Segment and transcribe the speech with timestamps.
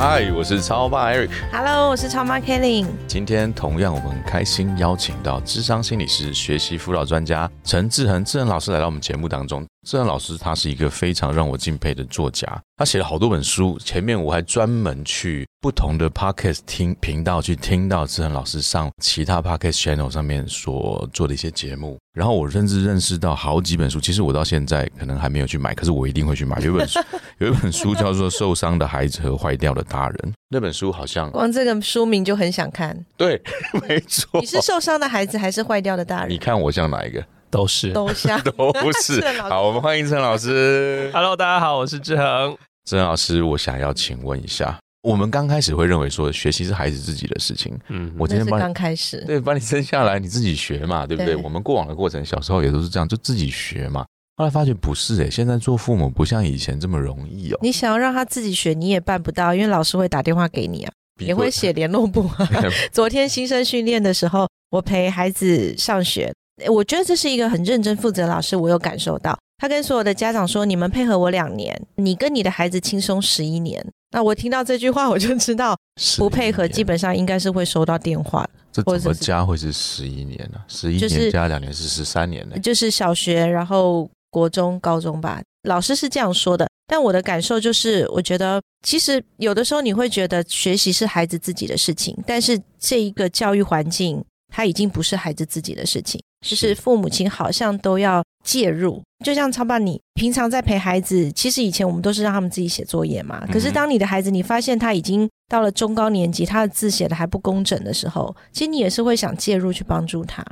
[0.00, 1.28] 嗨，我是超爸 Eric。
[1.50, 2.86] Hello，我是超妈 Kelly。
[3.08, 9.66] 今天同样，我们很开心邀请到智商心理师、学习辅导专家陈志恒志恒老师来到我们节目当中。
[9.86, 12.46] 志恒老师他是一个非常让我敬佩的作家，
[12.76, 13.78] 他写了好多本书。
[13.78, 21.96] 前面我还专门去不同的 podcast 听频道去听到志恒老师上其他 podcast channel 上面所做的一些节目。
[22.12, 26.60] 然后我甚至认识到好几本书，其实我到现在可能还没有去买，可是我一定会去买。
[26.60, 27.00] 有一本书，
[27.38, 30.18] 有一本书叫做《受伤的孩子和坏掉的大人》，
[30.50, 33.06] 那本书好像光这个书名就很想看。
[33.16, 33.40] 对，
[33.88, 34.40] 没错。
[34.40, 36.30] 你是受伤的孩子还是坏掉的大人？
[36.30, 37.24] 你看我像哪一个？
[37.50, 39.20] 都是，都像， 都是。
[39.42, 41.10] 好，我们欢迎陈老师。
[41.12, 42.56] Hello，大家好，我是志恒。
[42.84, 44.78] 志恒老师，我想要请问一下。
[45.02, 51.36] 我们刚开始会认为说学习是孩子自己的事情，嗯，我今天刚开始，对，把你生下来你自己学嘛，对不对？
[51.36, 54.04] 我们过往的过程，小时候也都是这样，就自己学嘛。
[54.36, 57.58] 后来发觉不是哎，现在做父母不像以前这么容易哦。
[57.62, 62.28] 你想要让他自己学，你也办不到，因为老师会打电话给你啊，也会写联络簿。
[62.92, 66.32] 昨天新生训练的时候，我陪孩子上学，
[66.66, 69.38] 我觉得这是一个很认真负责老师，我有感受到。
[69.58, 75.76] 他跟所有的家长说：“你们配合我两年，你跟你的孩子轻松十一年。”那我听到这句话，我就知道
[76.16, 78.48] 不配合，基本上应该是会收到电话。
[78.72, 80.60] 这怎么加会是十一年呢？
[80.68, 82.58] 十一年加两年是十三年呢？
[82.60, 85.42] 就是小学，然后国中、高中吧。
[85.64, 96.22] 老师是这样说的，但我的感受就是，我觉得其实有的时候你会觉得学习是孩子自己的事情，但是这一个教育环境，它已经不是孩子自己的事情。
[96.46, 103.44] 就是父母亲好像都要介入，就像超爸，你平常在陪孩子，其实以前我们都是让他们自己写作业嘛。
[103.52, 110.44] 可是当你的孩子，你发现他已经到了中高年级，他的字写的还不工整的时候，其实你也是会想介入去帮助他。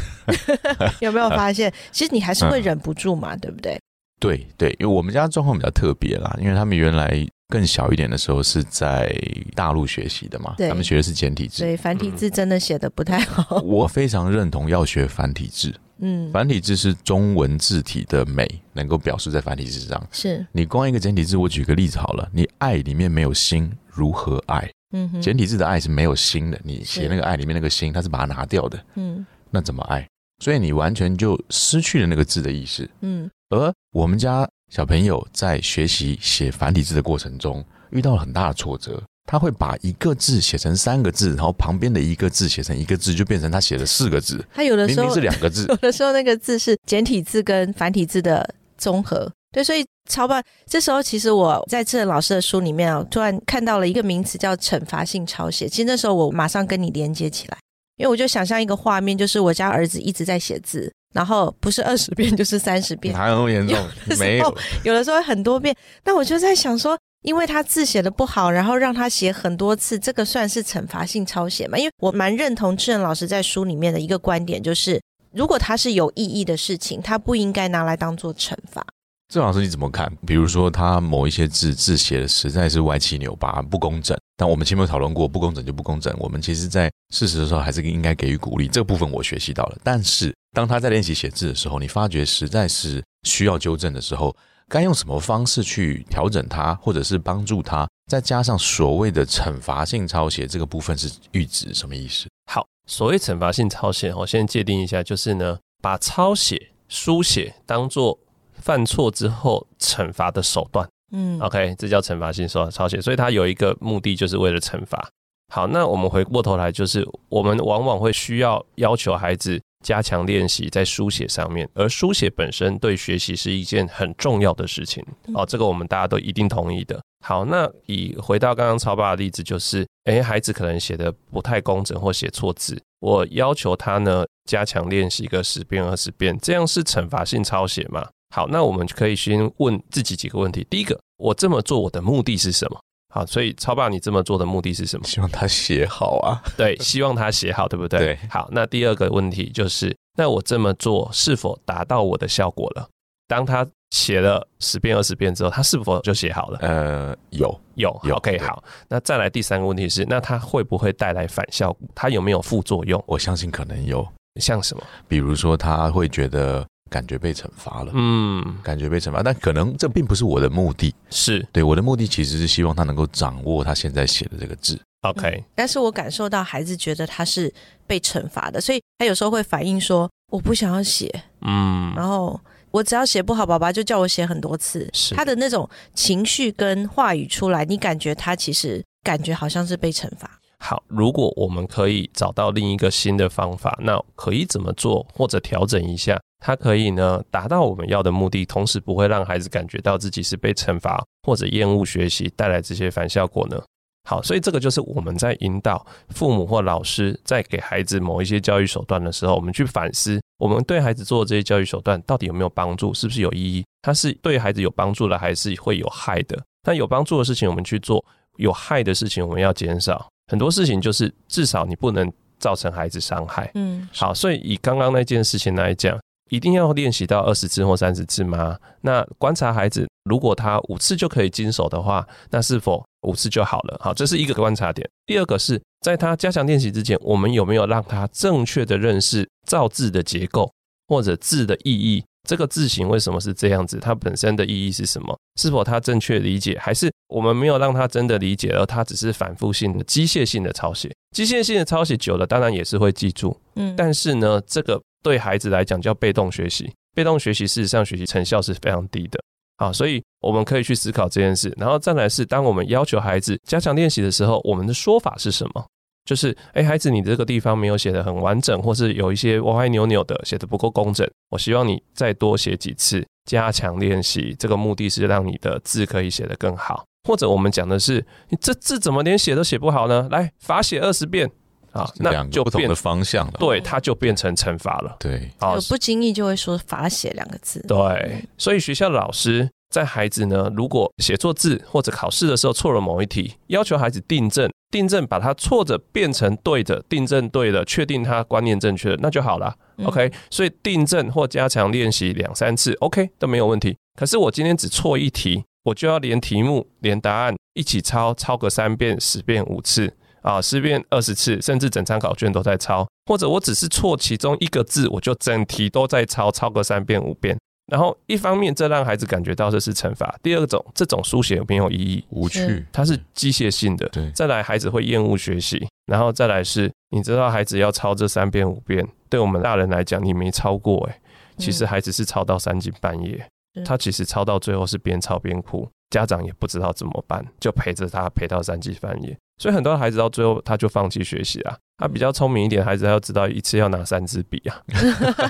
[1.00, 1.72] 有没有发现？
[1.90, 3.80] 其实你还是会忍不住嘛，对不对？
[4.20, 7.26] 对对，因为我们家状况比较特别啦，因为他们原来。
[7.50, 9.12] 更小一点的时候是在
[9.54, 10.54] 大陆学习的嘛？
[10.56, 13.56] 他们学的是简体字，对繁体字真的写的不太好。
[13.66, 20.08] 我非常认同要学繁体字，嗯，繁体字是中文字体的美，能够表示在繁体字上。
[20.12, 24.70] 是你光一个简体字，我举个例子好了，你爱里面没有心，如何爱？
[24.92, 30.08] 嗯，简体字的爱是没有心的，你写那个爱里面那个心，它是把它拿掉的，嗯，那怎么爱？
[30.38, 34.48] 所以你完全就失去了那个字的意思，嗯，而我们家。
[34.70, 39.02] 小朋友在学习写繁体字的过程中，遇到了很大的挫折。
[39.26, 44.44] 他会把一个字写成三个字，然后旁边的一个字写成一个字，就变成他写了四个字。
[44.54, 48.48] 他有的时候是两个字， 有的时候那个字是简体字跟繁体字的
[48.78, 49.30] 综合。
[49.52, 50.40] 对，所以超棒。
[50.66, 55.68] 这时候其实我在这老师的书里面啊，突然看到了一个名词叫惩罚性抄写。
[55.68, 57.58] 其实那时候我马上跟你连接起来，
[57.96, 60.92] 因为我就想象一个画面，就是我家儿子一直在写字。
[61.12, 63.76] 然后不是二十遍就是三十遍，哪有那么严重？
[64.18, 65.74] 没有，有的时候很多遍。
[66.04, 71.76] 那我就在想说，因为他字写的不好，然后让他写很多次，这个算是惩罚性抄写吗？
[71.76, 75.00] 因为我蛮认同志仁老师在书里面的一个观点，就是
[75.32, 78.84] 如果他是有意义的事情，他不应该拿来当做惩罚。
[79.30, 80.12] 郑老师你怎么看？
[80.26, 86.12] 比如说他某一些字字写的实在是歪七扭八、不工整，但我们前面有讨论过，不工整就不工整。
[86.18, 89.78] 我们其实在事实的时候还是应该给予鼓励，这个部分我学习到了。
[89.84, 94.34] 但是当他在练习写字的时候，你发觉实在是需要纠正的时候，
[94.68, 97.88] 该用什么方式去调整它，或者是帮助他？
[98.10, 102.26] 再加上所谓的惩罚性抄写这个部分是预指什么意思？
[102.50, 108.18] 好，所谓惩罚性抄写，我先界定一下，就是呢，把抄写书写当做。
[108.60, 115.08] 犯错之后惩罚的手段，嗯，OK，这叫惩罚性手抄写，所以它有一个目的，就是为了惩罚。
[115.52, 125.04] 好，那我们回过头来，就是我们往往会需要要求孩子加强练习在书写上面，而书写本身对学习是一件很重要的事情。
[125.34, 127.00] 哦，这个我们大家都一定同意的。
[127.26, 138.08] 好，那以回到刚刚超爸的例子，就是，哎，孩子可能写的不太工整或写错字，我要求他呢加强练习个十遍二十遍，这样是惩罚性抄写吗？
[138.30, 140.66] 好，那我们可以先问自己几个问题。
[140.70, 142.80] 第一个，我这么做我的目的是什么？
[143.12, 145.04] 好，所以超爸，你这么做的目的是什么？
[145.04, 146.40] 希望他写好啊。
[146.56, 147.98] 对，希望他写好，对不对？
[147.98, 148.18] 对。
[148.30, 152.88] 好，那第二个问题就是，那我这么做是否达到我的效果了？
[153.26, 156.58] 当他写了十遍二十遍之后，他是否就写好了？
[156.62, 158.62] 呃，有有有，OK，好。
[158.88, 161.88] 那再来第三个问题是，那他会不会带来反效果？
[161.96, 163.02] 他有没有副作用？
[163.08, 164.06] 我相信可能有，
[164.40, 164.82] 像什么？
[165.08, 170.92] 比如说他会觉得感觉被惩罚了，嗯，感觉被惩罚，但可能这并不是我的目的。
[171.08, 174.78] 是对，我的目的其实是希望他能够掌握他现在写的这个字。
[175.02, 177.50] OK，但是我感受到孩子觉得他是
[177.86, 181.08] 被惩罚的，所以他有时候会反映说我不想要写，
[181.40, 182.38] 嗯，然后
[182.70, 184.86] 我只要写不好，爸爸就叫我写很多次。
[184.92, 190.30] 是他的那种情绪跟话语出来，你感觉他其实感觉好像是被惩罚。
[190.62, 203.62] 好，如果我们可以找到另一个新的方法，那可以怎么做，或者调整一下，它可以呢达到我们要的目的，同时不会让孩子感觉到自己是被惩罚或者厌恶学习带来这些反效果呢？
[204.08, 213.64] 好，所以这个就是我们在引导父母或老师在给孩子某一些教育手段的时候，我们去反思，我们对孩子做的这些教育手段到底有没有帮助，是不是有意义？
[213.82, 216.42] 它是对孩子有帮助的，还是会有害的？
[216.62, 218.02] 但有帮助的事情我们去做，
[218.38, 220.08] 有害的事情我们要减少。
[220.28, 223.50] 很多事情就是至少你不能造成孩子伤害。
[223.54, 226.00] 嗯，好，所以以刚刚那件事情来讲，
[226.30, 228.58] 一定要练习到二十次或三十次吗？
[228.80, 233.78] 那观察孩子，如果他五次就可以经手的话，那是否五次就好了？
[233.80, 234.88] 好，这是一个观察点。
[235.06, 240.50] 第二个是在他加强练习之前，我们有没有让他正确的认识造字的结构
[240.88, 242.02] 或者字的意义？
[242.28, 243.78] 这个字形为什么是这样子？
[243.80, 245.18] 它本身的意义是什么？
[245.40, 246.56] 是否他正确理解？
[246.60, 250.92] 还是我们没有让他真的理解，而他只是反复性的机械性的抄写？
[251.16, 253.36] 机械性的抄写久了，当然也是会记住。
[253.56, 259.20] 嗯，但是呢，这个对孩子来讲叫被动学习，被动学习事实上学习成效是非常低的。
[259.56, 265.66] 啊，所以我们可以去思考这件事，然后再来是，当我们要求孩子加强练习的时候，我们的说法是什么？
[266.06, 271.06] 就是，哎，孩子，你这个地方没有写得很完整，或是有一些歪歪扭扭的，写得不够工整。
[271.28, 274.34] 我希望你再多写几次，加强练习。
[274.38, 276.84] 这个目的是让你的字可以写得更好。
[277.06, 280.08] 或者我们讲的是，你这字怎么连写都写不好呢？
[280.10, 281.30] 来，罚写二十遍
[281.72, 283.34] 啊，那就不同的方向了。
[283.38, 284.96] 对，它就变成惩罚了。
[284.98, 287.60] 对，好有，不经意就会说“罚写”两个字。
[287.66, 299.54] 对，所以学校的老师在孩子呢，如果写错字或者考试的时候错了某一题，要求孩子订正，订正把它错的变成对的，订正对的，确定他观念正确的，那就好了。
[299.76, 303.74] 嗯 OK，所以订正或加强练习两三次，OK 都没有问题。
[303.98, 312.86] 可是我今天只错一题，我就要连题目、连答案一起抄，抄个三遍、十遍、五次啊，十遍、二十次，甚至整张考卷都在抄。
[313.06, 317.36] 或者我只是错其中一个字，我就整题都在抄，抄个三遍、五遍。
[317.70, 323.88] 然后一方面这让孩子感觉到这是惩罚，第二种这种书写没有意义，无趣，它是机械性的。
[323.90, 331.00] 对再来孩子会厌恶学习，然后再来是，你知道孩子要抄这三遍五遍，对我们大人来讲你没抄过哎、
[331.38, 333.24] 其实孩子是抄到三更半夜，
[333.54, 339.16] 是他其实抄到最后是边抄边哭，家长也不知道怎么办，就陪着他陪到三更半夜。
[339.40, 341.56] 所以很多孩子到最后他就放弃学习啊。
[341.78, 344.60] 他比较聪明一点，孩子他要知道一次要拿三支笔啊，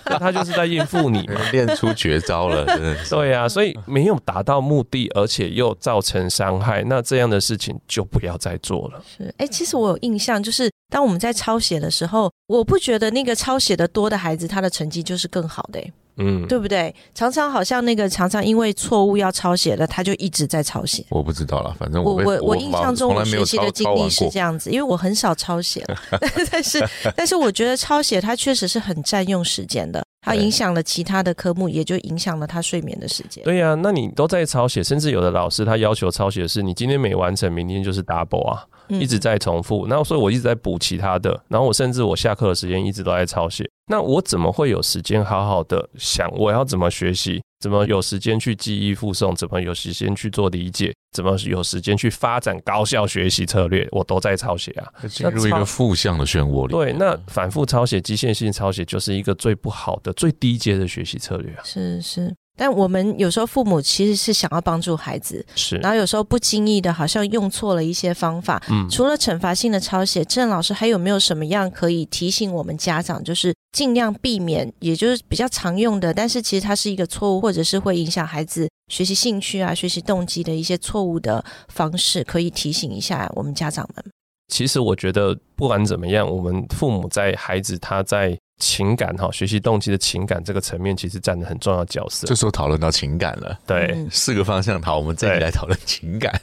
[0.07, 1.41] 那 他就是在应付你嘛。
[1.53, 3.15] 练出绝招了，真的是。
[3.15, 9.01] 对啊、所以没有达到目的，而且又造成伤害，那这样的事情就不要再做了。
[9.17, 16.95] 是，哎，其实我有印象，就是当我们在抄写的时候，我不觉得那个抄写的多的孩子，他的成绩就是更好的，诶嗯，对不对？
[17.15, 21.05] 常常好像那个常常因为错误要抄写的，他就一直在抄写。
[21.11, 25.99] 我不知道了，反正我我我印象中从来没有我学习的经历是这样子，因为我很少抄写了，
[26.51, 26.85] 但是
[27.17, 33.43] 但是我觉得抄写它确实是很占用时间的，它影响了其他的科目，也就影响了他睡眠的时间。
[33.45, 39.87] 对呀、那你都在抄写，甚至有的老师他要求抄写的是，你今天没完成，明天就是 double 啊，嗯一直在重复。
[39.87, 43.69] 然后所以我一直在补其他的，然后我甚至我下课的时间一直都在抄写。
[43.87, 47.43] 那我怎么会有时间好好的想我要怎么学习？
[47.59, 49.35] 怎么有时间去记忆附送？
[49.35, 50.95] 怎么有时间去做理解？
[51.13, 53.87] 怎么有时间去发展高效学习策略？
[53.91, 54.89] 我都在抄写啊。
[55.09, 56.73] 进入一个负向的漩涡里。
[56.73, 61.61] 对，那反复抄写、机械性抄写就是一个最不好的、最低阶的学习策略啊。
[61.65, 68.63] 是是，但我们有时候父母其实是想要帮助孩子，是，然后有时候不经意的，好像用错了一些方法。
[68.69, 84.05] 嗯，除了惩罚性的抄写，郑老师还有没有什么样可以提醒我们家长，就是尽量避免，也就是比较常用的，但是其实它是一个错误，或者是会影响孩子学习兴趣啊、学习动机的一些错误的方式，可以提醒一下我们家长们。
[84.49, 92.35] 其实我觉得不管怎么样，我们父母在孩子他在情感哈学习动机的情感这个层面，其实占了很重要角色这。
[92.35, 96.41] 时候讨论到情感了，对嗯四个方向好，我们这里对来讨论情感。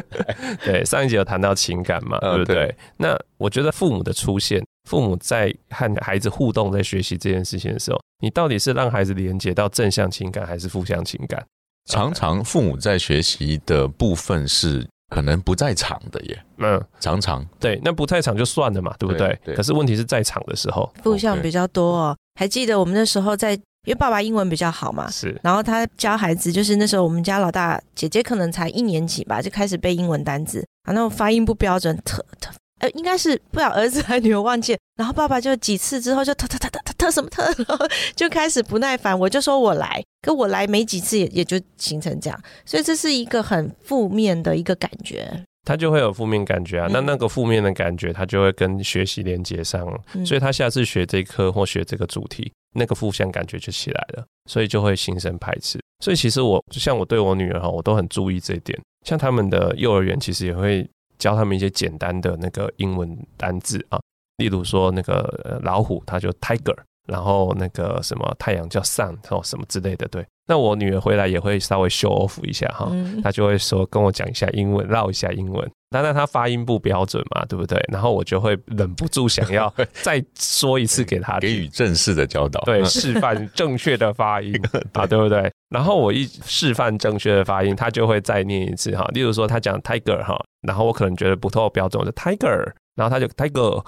[0.62, 2.76] 对，上一集有谈到情感嘛，嗯对不对对？
[2.98, 11.42] 那我觉得父母的出现，父母在和孩子互动、在学习这件事情的时候，你到底是让孩子连接到正向情感还是负向情感？
[11.90, 16.42] 常常父母在学习的部分是可能不在场的耶。
[16.58, 19.38] 嗯，常常对，那不在场就算了嘛，对不对？
[19.54, 22.16] 可是问题是在场的时候，负向比较多哦。
[22.38, 25.38] 还记得我们那时候在，因为爸爸英文比较好嘛，是。
[25.42, 32.50] 然后他教孩子，就是那时候我们家老大姐姐可能才一年级吧，就开始背英文单词，然后发音不标准，特特。
[32.78, 37.86] 呃，应该是不知道儿子还女儿忘记，然后爸爸就几次之后就特特特特特特什么特，然 后
[38.16, 39.18] 就开始不耐烦。
[39.18, 45.44] 我就说我来，可我来没几次也也就形成这样，所以这是一个很负面的一个感觉。
[45.64, 55.78] 他就会有负面感觉啊，那那个负面的感觉，他就会跟学习连接上了，所以他下次学这科或学这个主题，那个负向感觉就起来了，所以就会形成排斥。
[56.02, 58.78] 所以其实我就像我对我女儿哈，我都很注意这一点。
[59.06, 60.88] 像他们的幼儿园其实也会。
[61.20, 64.00] 教他们一些简单的那个英文单字啊，
[64.38, 66.74] 例如说那个老虎，它就 tiger，
[67.10, 70.06] 然后那个什么太阳叫 sun，哦什么之类的。
[70.08, 72.90] 对，那我女儿回来也会稍微 show off 一下哈，
[73.22, 75.70] 她就会说跟我讲一下英文，唠一下英文。
[75.92, 77.76] 但是她发音不标准嘛，对不对？
[77.92, 84.54] 然后我就会忍不住想要 再说一次给她，给予正式的教导，对，示范 正确的发音
[84.92, 85.50] 啊，对不对？
[85.70, 89.04] 然后我一示范正确的发音，她就会再念一次哈。
[89.12, 90.40] 例如说她讲 tiger 哈。
[90.60, 93.82] 然后我可能觉得不透标准，我就 Tiger，然后他就 Tiger，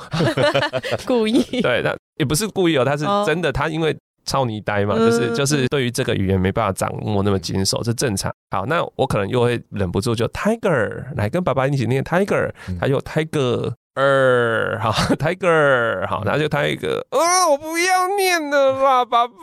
[1.07, 8.33] 故意 对，那也不是故意哦，他是真的，他因为超泥呆嘛，就是就是对于这个语言没办法掌握那么紧手，这正常。
[8.51, 19.35] 好，那我可能又会忍不住就 Tiger，来跟爸爸一起念 Tiger，他就 Tiger，二 好 Tiger，好，然后就 Tiger，呃，我不要念了啦，爸爸，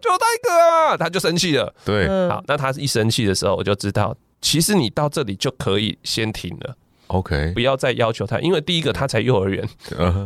[0.00, 1.72] 就 Tiger，他就生气了。
[1.84, 4.14] 对，好，那他一生气的时候，我就知道。
[4.40, 6.74] 其实你到这里就可以先停了
[7.08, 9.66] ，OK，不要再要求他，因为第一个他才幼儿园。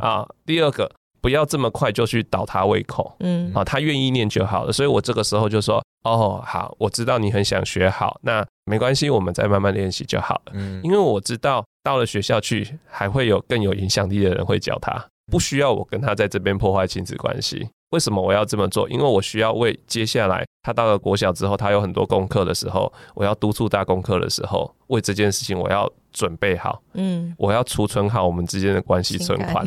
[0.00, 17.68] 啊，第二个不要这么快就去倒他胃口，嗯，啊，他愿意念就好了，所以我这个时候就说，哦，好，我知道你很想学好，那没关系，我们再慢慢练习就好了，嗯，因为我知道到了学校去还会有更有影响力的人会教他，不需要我跟他在这边破坏亲子关系。
[17.90, 18.86] 为什么我要这么做？
[18.90, 25.90] 因为我需要为接下来他到了国小之后，他有很多功课的时候，我要督促他功课的时候，为这件事情我要。
[26.10, 29.64] 准备好，嗯，我要储存好我们之间的关系存款，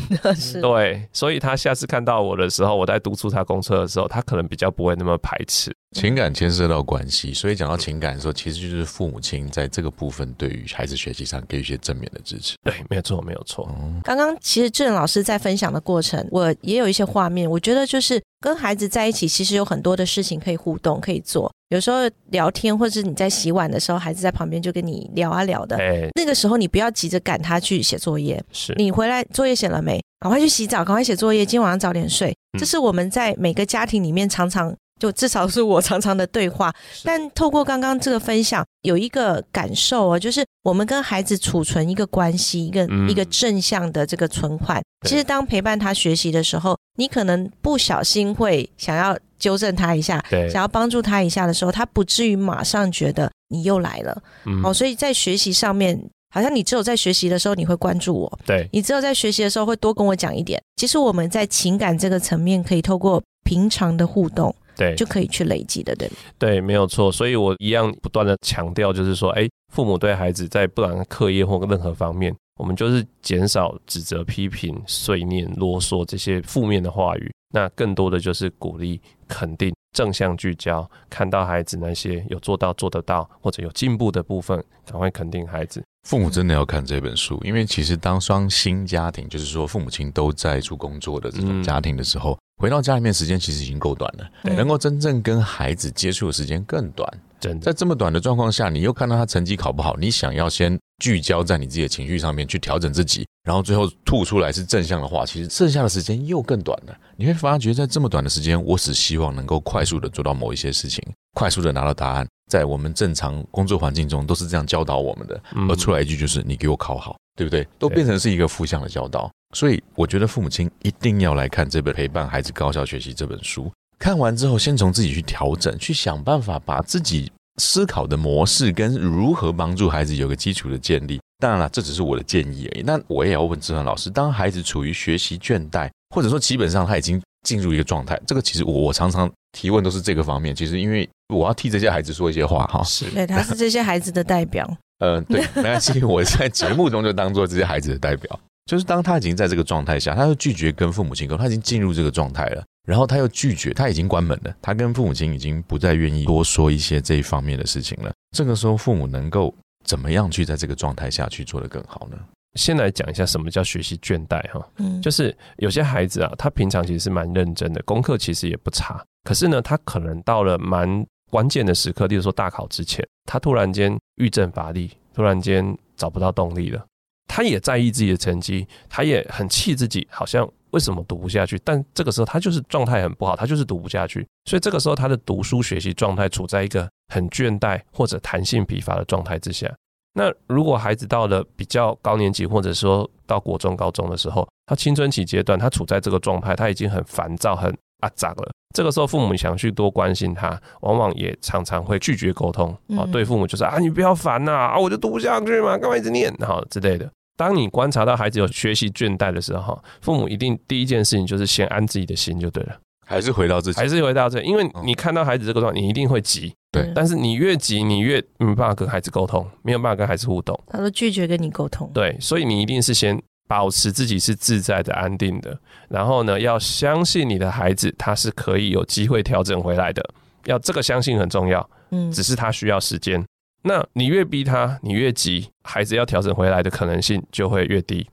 [0.59, 5.71] 对，所以他下次看到我的时候，我在督促他公车的时候，他可能比较不会那么排斥。
[5.91, 12.55] 情感牵涉到关系，所以讲到情感的时候，其实就是父母亲在这个部分对于孩子学习上给予一些正面的支持。
[12.63, 13.69] 对，没有错，没有错。
[14.03, 21.49] 刚刚其实郑老师在分享的过程，我也有一些画面，我觉得就是跟孩子在一起，其实有很多的事情可以互动，可以做。
[21.71, 21.99] 有时候
[22.31, 25.77] 聊天，或者是你在洗碗的时候，孩子在旁边就跟你聊啊聊的。
[26.15, 30.01] 那个时候你不要急着赶他去写作业，是你回来作业写了没？
[30.19, 32.35] 赶快去洗澡，赶快写作业，今天晚上早点睡。
[32.59, 34.75] 这是我们在每个家庭里面常常。
[35.01, 36.71] 就至少是我常常的对话，
[37.03, 44.79] 但透过刚刚这个分享，有一个感受啊，就是我们跟孩子储存一个关系，一个一个正向的这个存款。
[45.07, 54.21] 其实当陪伴他学习的时候，你可能不小心会想要纠正他一下，想要帮助他一下的时候，他不至于马上觉得你又来了。
[54.63, 55.99] 哦，所以在学习上面，
[56.31, 60.61] 好像你只有在学习的时候你会关注我，对你只有在学习的时候会多跟我讲一点。
[60.75, 64.55] 其实我们在情感这个层面，可以透过平常的互动。
[64.81, 66.09] 对，就可以去累积的，对
[66.39, 67.11] 对，没有错。
[67.11, 85.83] 所以我一样不断的强调，就是说，哎，父母对孩子在不管课业或任何方面，我们就是减少指责、批评、碎念、啰嗦这些负面的话语，那更多的就是鼓励、肯定、正向聚焦，看到孩子那些有做到、做得到或者有进步的部分，赶快肯定孩子。
[86.09, 92.35] 父母真的要看这本书，因为其实当双薪家庭，就是说父母亲都在出工作的这种家庭的时候。
[92.61, 97.11] 回到家里面时间其实已经够短了，能够真正跟孩子接触的时间更短。
[97.59, 106.95] 在这么短的状况下，你又看到他成绩考不好，你想要先聚焦在你自己的情绪上面去调整自己，然后最后吐出来是正向的话，其实剩下的时间又更短了。
[107.21, 111.03] 你会发觉在这么短的时间，我只希望能够快速的做到某一些事情，
[111.35, 112.25] 快速的拿到答案。
[112.49, 117.65] 在我们正常工作环境中都是这样教导我们的，而出来一句就是你给我考好，对不对？
[117.77, 119.29] 都变成是一个负向的教导。
[119.55, 123.71] 所以我觉得父母亲一定要来看这本《陪伴孩子高效学习》这本书。
[123.99, 131.21] 看完之后，先从自己去调整，去想办法把自己思考的模式跟如何帮助孩子有个基础的建立。
[131.37, 132.83] 当然了，这只是我的建议而已。
[132.83, 140.55] 那我也要问志恒老师：当孩子处于学习倦怠，或者说基本上他已经进入一个状态，这个其实我我常常提问都是这个方面。
[140.55, 144.69] 其实因为我要替这些孩子说一些话哈，是对，他是这些孩子的代表。
[144.99, 148.39] 呃，对， 没关系，我在节目中就当做这些孩子的代表。
[148.69, 152.63] 就是当他已经在这个状态下，他就拒绝跟父母亲沟通，他已经进入这个状态了。
[152.87, 158.11] 然后他又拒绝，他已经关门了，他跟父母亲已经不再愿意多说一些这一方面的事情了。
[158.35, 159.53] 这个时候，父母能够
[159.83, 162.17] 怎么样去在这个状态下去做得更好呢？
[162.55, 176.85] 先来讲一下什么叫学习倦怠哈，嗯，就是有些孩子啊，他平常其实是蛮认真的，功课其实也不差，可是呢，他可能到了蛮关键的时刻，例如说大考之前，他突然间郁症乏力，突然间找不到动力了。
[177.27, 181.57] 他也在意自己的成绩，他也很气自己，好像为什么读不下去？
[181.63, 184.27] 但这个时候他就是状态很不好，他就是读不下去。
[184.43, 189.73] 所以这个时候他的读书学习状态处在一个很倦怠或者弹性疲乏的状态之下。
[190.13, 198.51] 那如果孩子到了比较高年级，或者说到国中、高中的时候，他青春期阶段，他处在这个状态，他已经很烦躁、很阿杂了。
[198.75, 203.07] 这个时候父母想去多关心他，往往也常常会拒绝沟通啊。
[203.11, 207.09] 对父母就是啊，你不要烦呐啊，我就读不下去嘛，干嘛一直念好之类的。
[207.37, 212.77] 当你观察到孩子有学习倦怠的时候，父母一定第一件事情就是先安自己的心就对了，
[213.11, 225.57] 还是回到自己，还是回到这，因为你看到孩子这个状态，你一定会急，对，但是你越急，你越没办法跟孩子沟通，没有办法跟孩子互动，他都拒绝跟你沟通，对，所以你一定是先保持自己是自在的、安定的，
[225.89, 230.01] 然后呢，要相信你的孩子他是可以有机会调整回来的，
[230.45, 233.23] 要这个相信很重要，嗯，只是他需要时间。
[233.63, 238.07] 那你越逼他，你越急，孩子要调整回来的可能性就会越低。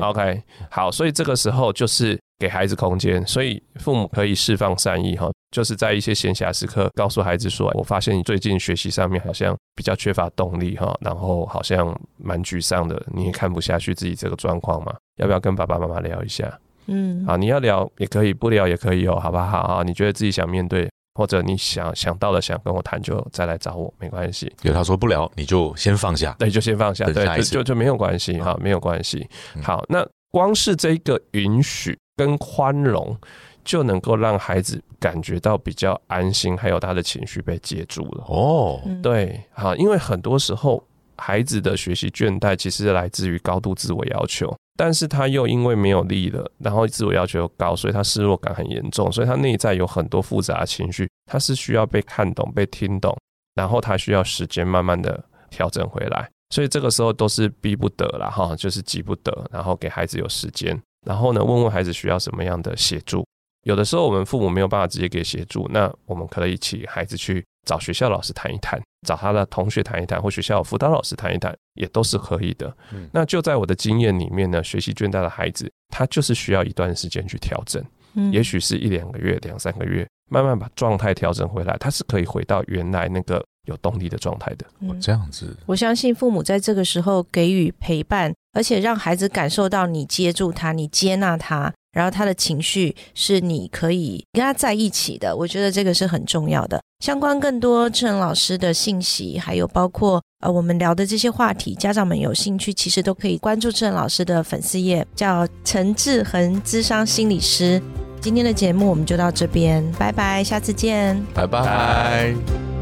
[0.00, 16.52] OK，好，所以这个时候就是给孩子空间，所以父母可以释放善意哈，就是在一些闲暇时刻告诉孩子说：“我发现你最近学习上面好像比较缺乏动力哈，然后好像蛮沮丧的，你也看不下去自己这个状况嘛，要不要跟爸爸妈妈聊一下？”
[16.86, 19.60] 嗯，啊，你要聊也可以，不聊也可以哦，好不好？
[19.60, 20.88] 啊，你觉得自己想面对。
[21.16, 24.52] 或者你想想到了想跟我谈，就再来找我，没关系。
[24.62, 26.34] 有他说不聊，你就先放下。
[26.40, 27.04] 对，就先放下。
[27.04, 29.24] 对，就就就没有关系哈，没有关系。
[29.62, 33.16] 好，那光是这个允许跟宽容，
[33.64, 38.24] 就能够让孩子感觉到比较安心，还有他的情绪被接住了。
[38.28, 40.82] 哦，对，好，因为很多时候
[41.16, 44.54] 孩子的学习倦怠，其实来自于高度自我要求。
[44.76, 53.16] 但是他又因为没有力了，然后自我要求又高，所以他失落感很严重，所以他内在有很多复杂的情绪，他是需要被看懂、被听懂，
[53.54, 63.26] 然后他需要时间慢慢的调整回来，所以这个时候都是逼不得了哈，就是急不得，然后给孩子有时间，然后呢问问孩子需要什么样的协助，
[63.62, 67.44] 有的时候我们父母没有办法直接给协助，那我们可以请孩子去。
[67.66, 72.76] 找学校老师谈一谈，找他的同学谈一谈，或学校辅导老师谈一谈，也都是可以的。
[73.10, 77.82] 那就在我的经验里面呢，学习倦怠的孩子，他就是需要一段时间去调整，
[78.30, 84.66] 也许是一两个月、两三个月，慢慢把状态调整回来，他是可以回到原来那个有动力的状态的。
[85.00, 91.72] 这样子，我相信父母在这个时候给予陪伴，而且让孩子感受到你接住他，你接纳他。
[91.92, 96.80] 然后他的情绪是你可以跟他在一起的，我觉得这个是很重要的。
[97.04, 107.80] 相关更多志恒老师的信息，还有包括呃我们聊的这些话题，家长们有兴趣其实都可以关注志恒老师的粉丝页，叫陈志恒智商心理师。
[108.20, 112.73] 今天的节目我们就到这边，拜拜，下次见，拜拜。